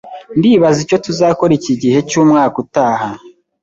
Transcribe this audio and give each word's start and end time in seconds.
Ndibaza 0.37 0.79
icyo 0.85 0.97
tuzakora 1.05 1.51
iki 1.59 1.73
gihe 1.81 1.99
cyumwaka 2.09 2.55
utaha 2.63 3.09